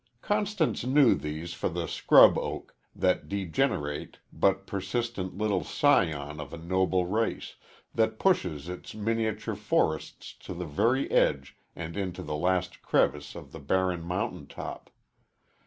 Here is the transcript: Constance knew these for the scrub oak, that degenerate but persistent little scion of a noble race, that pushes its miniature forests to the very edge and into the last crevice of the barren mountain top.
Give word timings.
Constance 0.23 0.83
knew 0.83 1.13
these 1.13 1.53
for 1.53 1.69
the 1.69 1.85
scrub 1.85 2.35
oak, 2.35 2.73
that 2.95 3.29
degenerate 3.29 4.17
but 4.33 4.65
persistent 4.65 5.37
little 5.37 5.63
scion 5.63 6.39
of 6.39 6.51
a 6.51 6.57
noble 6.57 7.05
race, 7.05 7.53
that 7.93 8.17
pushes 8.17 8.67
its 8.67 8.95
miniature 8.95 9.53
forests 9.53 10.33
to 10.33 10.55
the 10.55 10.65
very 10.65 11.11
edge 11.11 11.55
and 11.75 11.95
into 11.95 12.23
the 12.23 12.35
last 12.35 12.81
crevice 12.81 13.35
of 13.35 13.51
the 13.51 13.59
barren 13.59 14.01
mountain 14.01 14.47
top. 14.47 14.89